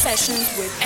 Sessions 0.00 0.56
with 0.56 0.80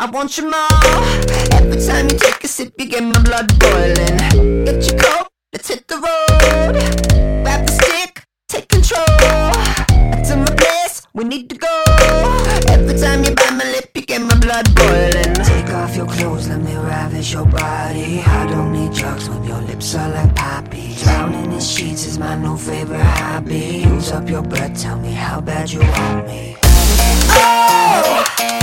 I 0.00 0.06
want 0.06 0.38
you 0.38 0.50
more. 0.50 0.66
Every 1.52 1.78
time 1.86 2.08
you 2.08 2.18
take 2.18 2.42
a 2.42 2.48
sip, 2.48 2.72
you 2.78 2.86
get 2.86 3.02
my 3.02 3.22
blood 3.22 3.46
boiling. 3.58 4.64
Get 4.64 4.90
your 4.90 4.98
coat, 4.98 5.28
let's 5.52 5.68
hit 5.68 5.86
the 5.88 5.98
road. 5.98 7.09
We 11.20 11.28
need 11.28 11.50
to 11.50 11.56
go. 11.56 11.84
Every 12.68 12.98
time 12.98 13.22
you 13.24 13.34
bite 13.34 13.52
my 13.52 13.64
lip, 13.72 13.90
you 13.94 14.02
get 14.02 14.22
my 14.22 14.38
blood 14.40 14.74
boiling. 14.74 15.34
Take 15.44 15.68
off 15.74 15.94
your 15.94 16.06
clothes, 16.06 16.48
let 16.48 16.60
me 16.62 16.74
ravish 16.74 17.34
your 17.34 17.44
body. 17.44 18.20
I 18.20 18.46
don't 18.46 18.72
need 18.72 18.92
drugs 18.94 19.28
when 19.28 19.44
your 19.44 19.60
lips 19.60 19.94
are 19.94 20.08
like 20.08 20.34
poppy. 20.34 20.94
Drowning 21.02 21.52
in 21.52 21.60
sheets 21.60 22.06
is 22.06 22.18
my 22.18 22.36
new 22.36 22.56
favorite 22.56 23.02
hobby. 23.02 23.84
Use 23.86 24.12
up 24.12 24.30
your 24.30 24.42
breath, 24.42 24.80
tell 24.80 24.98
me 24.98 25.12
how 25.12 25.42
bad 25.42 25.70
you 25.70 25.80
want 25.80 26.26
me. 26.26 26.56
Oh, 27.32 28.59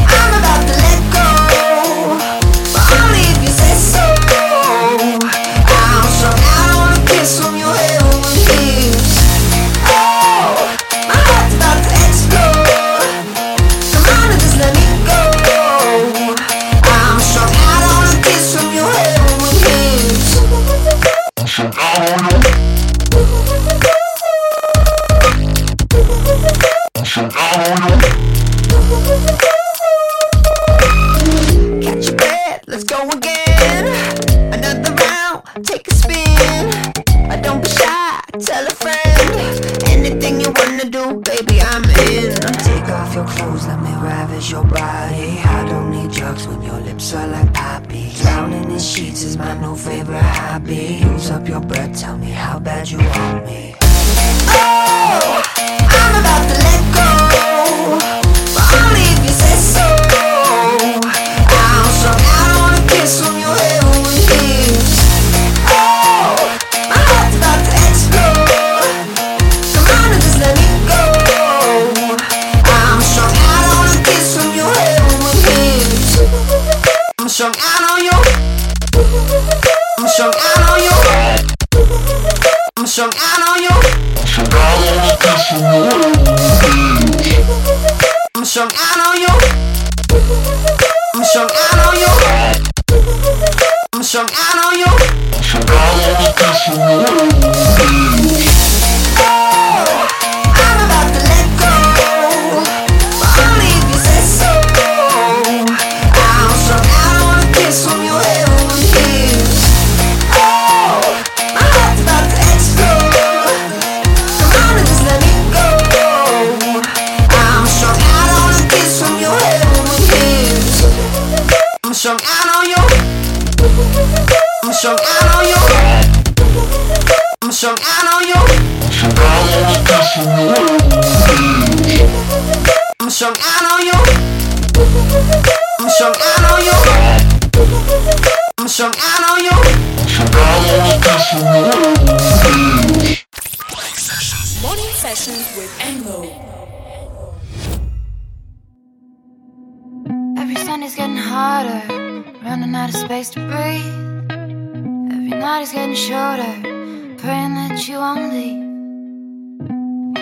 praying 156.35 157.55
that 157.55 157.87
you 157.87 157.97
won't 157.97 158.33
leave. 158.33 158.63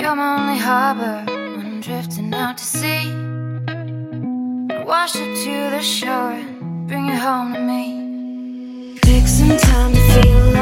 You're 0.02 0.16
my 0.16 0.38
only 0.40 0.60
harbor 0.60 1.24
when 1.26 1.66
I'm 1.66 1.82
drifting 1.82 2.34
out 2.34 2.58
to 2.58 2.64
sea. 2.64 3.12
Wash 4.86 5.16
it 5.16 5.32
to 5.46 5.70
the 5.76 5.82
shore 5.82 6.38
bring 6.88 7.08
you 7.08 7.18
home 7.18 7.54
to 7.54 7.60
me. 7.60 8.98
Take 9.02 9.28
some 9.28 9.58
time 9.58 9.94
to 9.94 10.22
feel. 10.22 10.55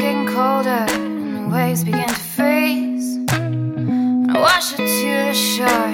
getting 0.00 0.26
colder 0.26 0.86
and 0.88 1.36
the 1.36 1.54
waves 1.54 1.84
begin 1.84 2.08
to 2.08 2.14
freeze. 2.14 3.16
And 3.32 4.30
I 4.30 4.40
wash 4.40 4.72
it 4.72 4.78
to 4.78 5.28
the 5.28 5.34
shore. 5.34 5.89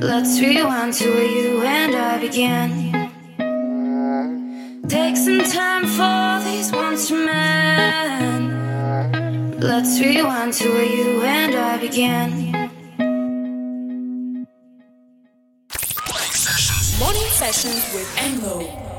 Let's 0.00 0.40
rewind 0.40 0.94
to 0.94 1.10
where 1.10 1.26
you 1.26 1.60
and 1.60 1.94
I 1.94 2.18
began. 2.18 2.90
Take 4.88 5.14
some 5.14 5.42
time 5.42 5.84
for 5.86 6.40
these 6.42 6.72
once 6.72 7.08
to 7.08 7.26
mend. 7.26 8.50
Let's 9.62 10.00
rewind 10.00 10.54
to 10.54 10.70
where 10.70 10.86
you 10.86 11.20
and 11.20 11.54
I 11.54 11.76
began. 11.76 12.30
Morning 16.98 17.28
sessions 17.28 17.92
with 17.92 18.08
Envo. 18.16 18.89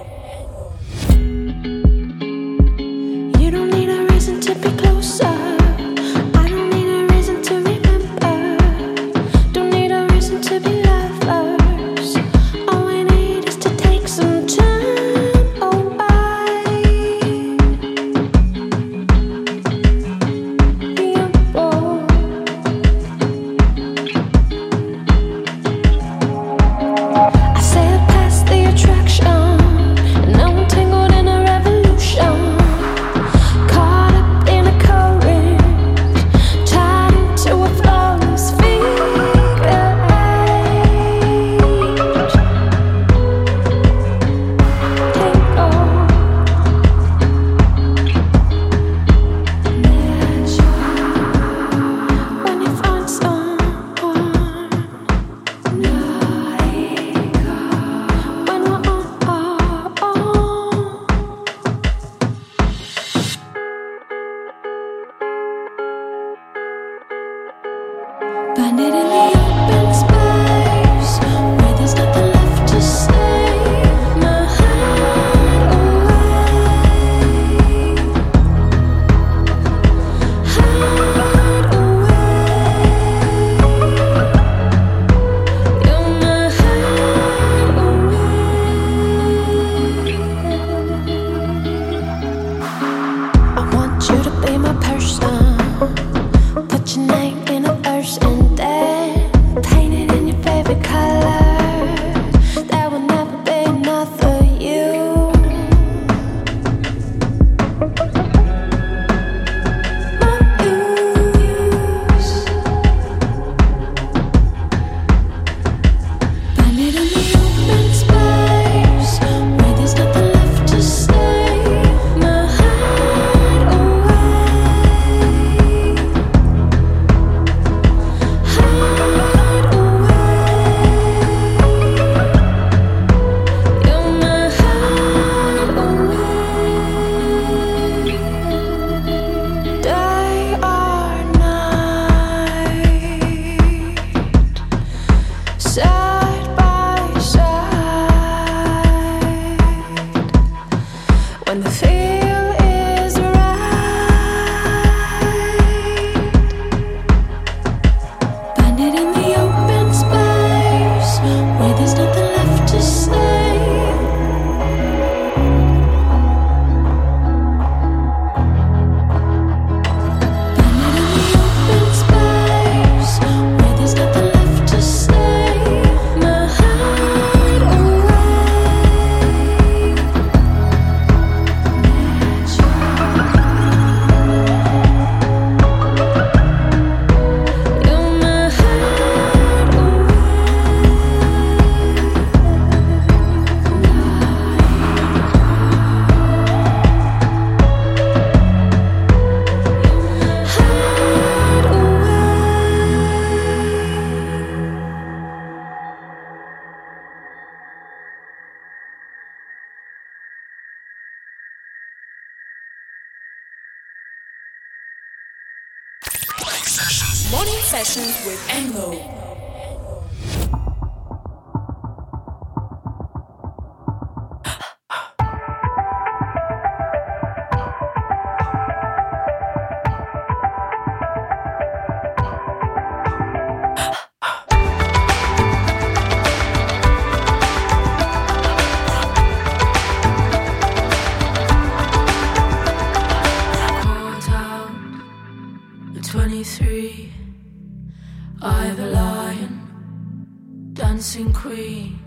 queen. 251.34 252.00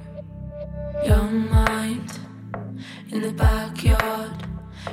young 1.05 1.51
mind 1.51 2.19
in 3.11 3.23
the 3.23 3.33
backyard. 3.33 4.33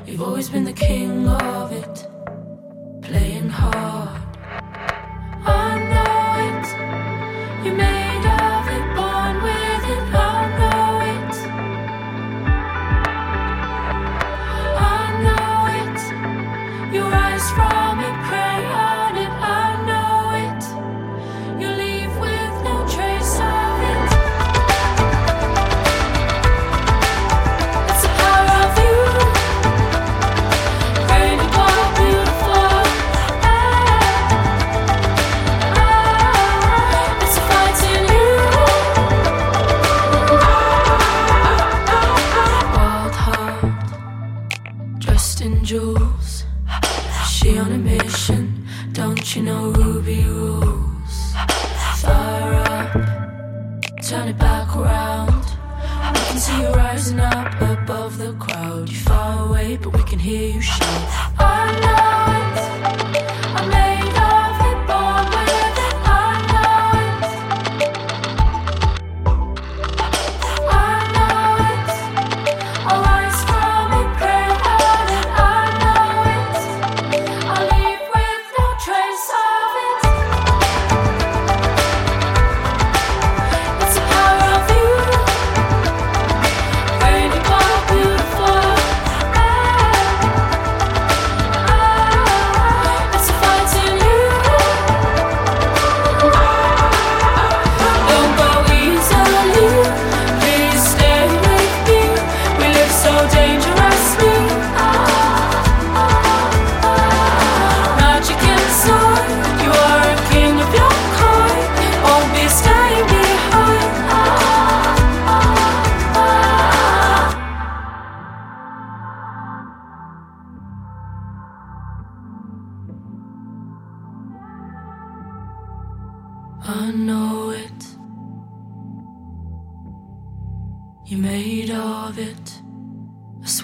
You've 0.06 0.22
always 0.22 0.50
been 0.50 0.66
the 0.66 0.74
king 0.74 1.28
of 1.28 1.72
it. 1.72 2.08
Playing 3.02 3.50
hard 3.50 4.31
you 49.36 49.44
know 49.44 49.70
Ruby 49.72 50.24
rules. 50.26 51.34
Fire 52.02 52.54
up, 52.68 52.92
turn 54.02 54.28
it 54.28 54.38
back 54.38 54.76
around. 54.76 55.46
I 55.84 56.12
can 56.28 56.38
see 56.38 56.60
you 56.62 56.70
rising 56.74 57.20
up 57.20 57.62
above 57.62 58.18
the 58.18 58.34
crowd. 58.34 58.90
You're 58.90 59.00
far 59.00 59.48
away, 59.48 59.78
but 59.78 59.94
we 59.94 60.04
can 60.04 60.20
hear 60.20 60.56
you 60.56 60.62
shout. 60.62 61.08
I 61.40 61.80
know. 61.82 62.21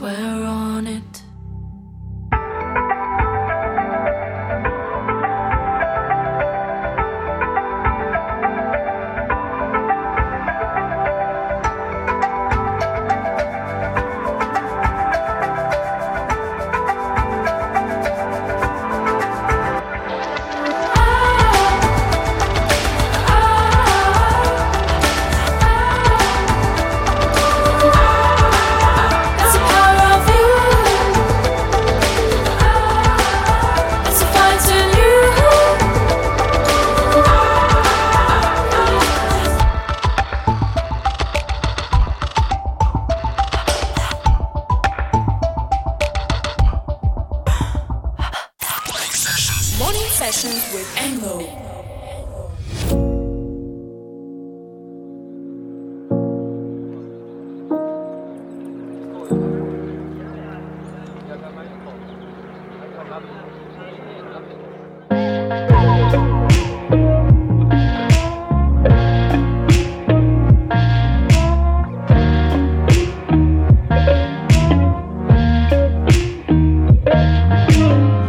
where 0.07 0.46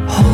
哦。 0.08 0.27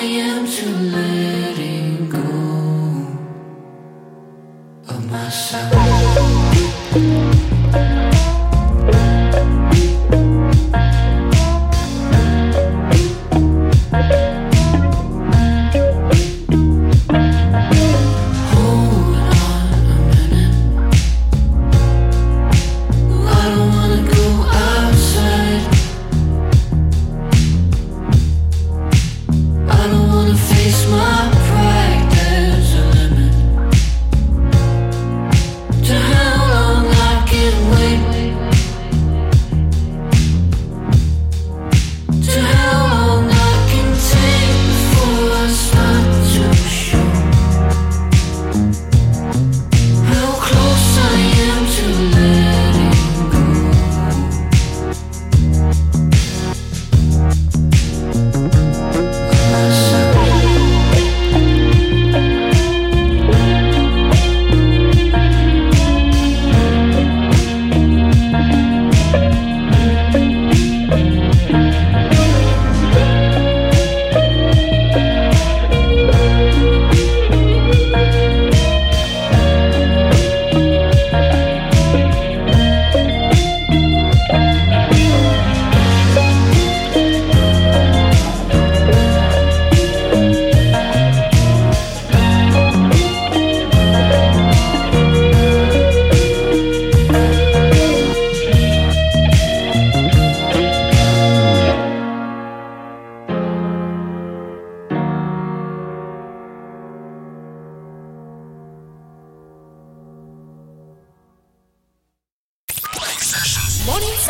I 0.00 0.04
am 0.04 0.46
too 0.46 0.72
late. 0.96 1.39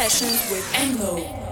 sessions 0.08 0.50
with 0.50 0.64
Anglo. 0.76 1.49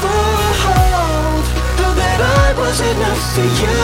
Fault, 0.00 1.46
that 1.96 2.20
I 2.20 2.54
was 2.58 2.80
enough 2.80 3.22
for 3.34 3.46
you. 3.62 3.80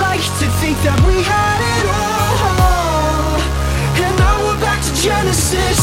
Like 0.00 0.24
to 0.40 0.46
think 0.60 0.76
that 0.82 0.98
we 1.06 1.22
had 1.22 1.60
it 1.62 1.84
all, 1.86 3.38
and 4.02 4.14
now 4.18 4.36
we're 4.44 4.60
back 4.60 4.82
to 4.82 4.92
Genesis. 4.98 5.78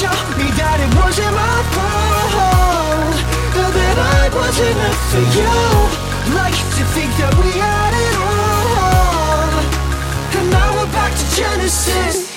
Tell 0.00 0.16
me 0.36 0.48
that 0.60 0.78
it 0.80 0.92
wasn't 0.96 1.32
my 1.32 1.58
fault, 1.74 3.16
that 3.54 3.98
I 3.98 4.28
was 4.32 4.56
enough 4.60 5.00
for 5.12 5.24
you. 5.36 5.56
Like 6.36 6.60
to 6.76 6.84
think 6.94 7.10
that 7.20 7.32
we 7.40 7.50
had 7.56 7.92
it 7.96 8.16
all, 8.20 9.50
and 10.36 10.46
now 10.50 10.68
we're 10.76 10.92
back 10.92 11.12
to 11.16 11.26
Genesis. 11.36 12.29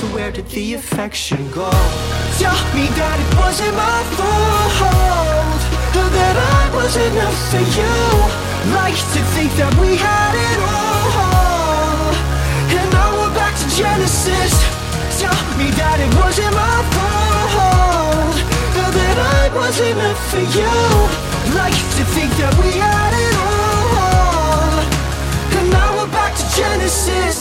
Times, 0.00 0.14
where 0.14 0.30
did 0.30 0.46
the 0.48 0.74
affection 0.74 1.38
go? 1.50 1.70
Tell 2.38 2.56
me 2.74 2.86
that 2.96 3.16
it 3.20 3.30
wasn't 3.38 3.74
my 3.76 4.00
fault, 4.16 5.60
that 5.92 6.36
I 6.36 6.74
was 6.74 6.96
enough 6.96 7.38
for 7.50 7.64
you. 7.76 7.96
Like 8.74 9.00
to 9.14 9.20
think 9.34 9.50
that 9.56 9.72
we 9.80 9.96
had 9.96 10.34
it 10.34 10.58
all, 10.60 12.12
and 12.78 12.88
now 12.92 13.10
we're 13.18 13.34
back 13.34 13.54
to 13.58 13.68
Genesis. 13.76 14.52
Tell 15.20 15.36
me 15.58 15.70
that 15.76 15.98
it 16.00 16.12
wasn't 16.16 16.54
my 16.56 16.80
fault 16.96 18.36
That 18.96 19.18
I 19.20 19.52
wasn't 19.54 19.96
meant 19.98 20.16
for 20.32 20.40
you 20.40 20.76
Like 21.52 21.76
to 21.76 22.04
think 22.16 22.32
that 22.40 22.56
we 22.56 22.72
had 22.80 23.12
it 23.12 23.36
all 23.36 24.80
And 25.60 25.68
now 25.68 25.98
we're 25.98 26.12
back 26.12 26.32
to 26.36 26.46
Genesis 26.56 27.39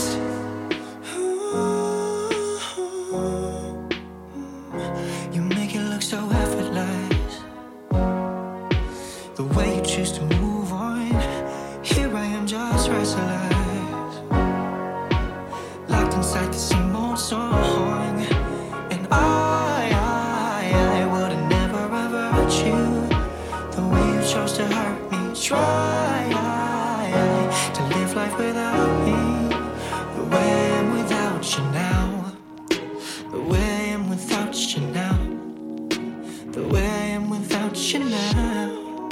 you 37.93 37.99
now, 37.99 39.09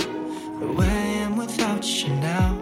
the 0.60 0.72
way 0.72 0.88
I 0.88 1.26
am 1.26 1.36
without 1.36 1.84
you 1.84 2.10
now. 2.18 2.54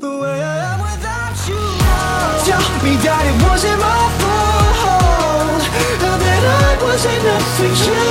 The 0.00 0.10
way 0.20 0.42
I 0.42 0.74
am 0.74 0.80
without 0.80 1.38
you 1.46 1.54
now. 1.54 2.44
Tell 2.48 2.66
me 2.82 2.96
that 3.06 3.22
it 3.30 3.36
wasn't 3.46 3.78
my 3.78 4.02
fault 4.18 5.62
That 6.02 6.42
I 6.66 6.82
wasn't 6.82 7.14
enough 7.20 7.46
for 7.56 7.70
you 7.86 8.06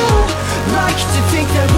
Like 0.78 1.00
to 1.14 1.22
think 1.32 1.48
that 1.58 1.77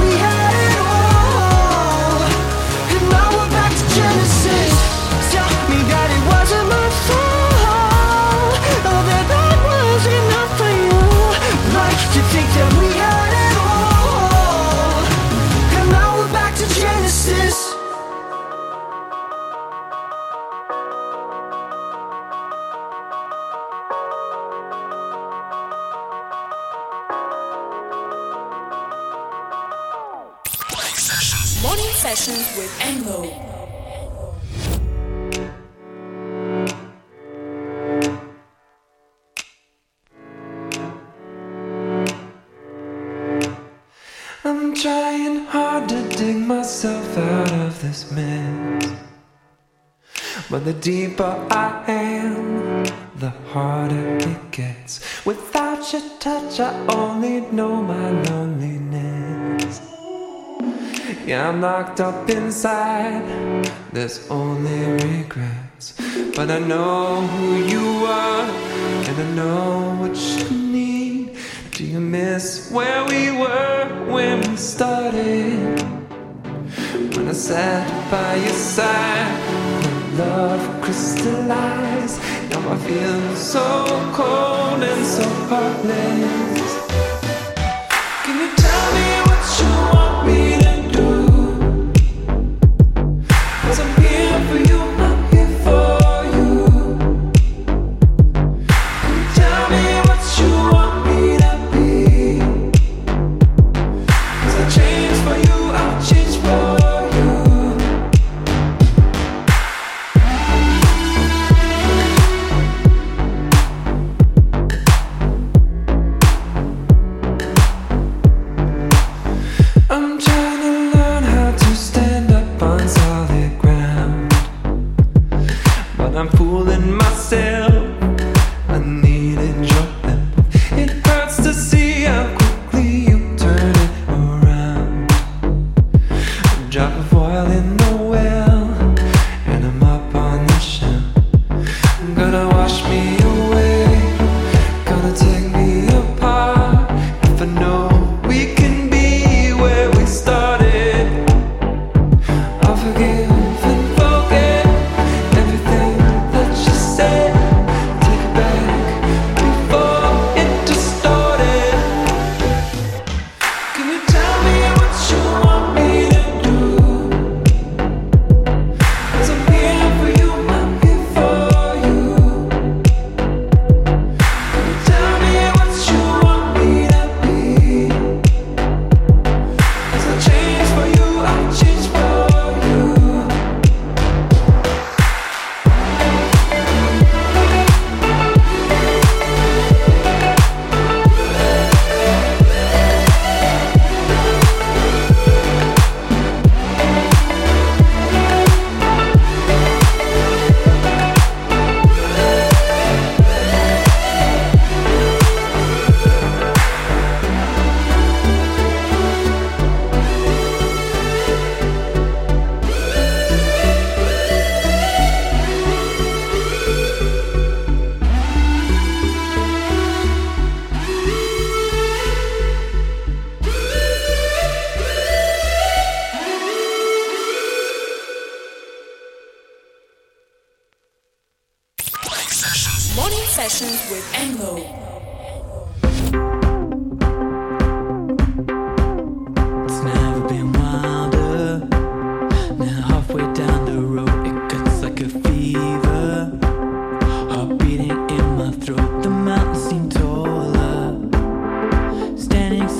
I'm 44.69 44.75
trying 44.75 45.45
hard 45.47 45.89
to 45.89 46.08
dig 46.10 46.38
myself 46.38 47.17
out 47.17 47.51
of 47.53 47.82
this 47.82 48.12
mess. 48.12 48.93
But 50.47 50.63
the 50.63 50.73
deeper 50.73 51.47
I 51.49 51.84
am, 51.88 52.86
the 53.15 53.32
harder 53.49 54.17
it 54.17 54.51
gets. 54.51 55.25
Without 55.25 55.91
your 55.91 56.03
touch, 56.19 56.60
I 56.60 56.71
only 56.86 57.41
know 57.51 57.82
my 57.82 58.12
loneliness. 58.29 59.82
Yeah, 61.25 61.49
I'm 61.49 61.62
locked 61.62 61.99
up 61.99 62.29
inside. 62.29 63.25
There's 63.91 64.29
only 64.29 64.82
regrets. 65.03 65.95
But 66.36 66.51
I 66.51 66.60
know 66.60 67.21
who 67.21 67.63
you 67.63 68.05
are, 68.05 68.45
and 69.08 69.17
I 69.17 69.32
know 69.34 69.97
what 69.99 70.15
you. 70.15 70.49
You 72.00 72.06
miss 72.06 72.72
where 72.72 73.04
we 73.08 73.30
were 73.30 74.06
when 74.08 74.40
we 74.50 74.56
started? 74.56 75.82
When 77.14 77.28
I 77.28 77.34
sat 77.34 78.10
by 78.10 78.36
your 78.36 78.54
side, 78.54 80.18
love 80.18 80.82
crystallized. 80.82 82.22
Now 82.52 82.72
I 82.72 82.78
feel 82.88 83.36
so 83.36 83.66
cold 84.16 84.82
and 84.82 85.06
so 85.06 85.28
heartless. 85.52 86.68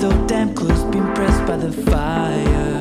So 0.00 0.10
damn 0.26 0.54
close, 0.54 0.82
being 0.84 1.04
pressed 1.14 1.46
by 1.46 1.58
the 1.58 1.70
fire, 1.70 2.79